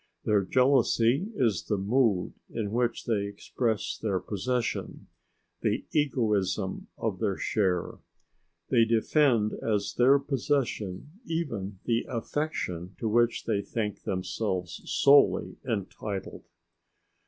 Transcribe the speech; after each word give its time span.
Their 0.23 0.41
jealousy 0.41 1.27
is 1.35 1.65
the 1.65 1.77
mood 1.77 2.33
in 2.49 2.71
which 2.71 3.05
they 3.05 3.27
express 3.27 3.95
their 3.99 4.19
possession, 4.19 5.05
the 5.61 5.85
egoism 5.91 6.87
of 6.97 7.19
their 7.19 7.37
share. 7.37 7.99
They 8.69 8.83
defend 8.83 9.53
as 9.61 9.93
their 9.93 10.17
possession 10.17 11.11
even 11.25 11.77
the 11.85 12.05
affection 12.09 12.95
to 12.97 13.07
which 13.07 13.45
they 13.45 13.61
think 13.61 14.01
themselves 14.01 14.81
solely 14.91 15.57
entitled. 15.67 16.45